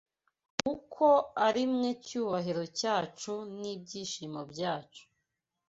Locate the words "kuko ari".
0.61-1.63